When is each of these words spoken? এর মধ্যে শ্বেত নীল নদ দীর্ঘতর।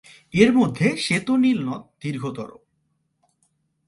এর 0.33 0.49
মধ্যে 0.53 0.87
শ্বেত 0.97 1.27
নীল 1.31 1.59
নদ 1.69 1.83
দীর্ঘতর। 2.01 2.49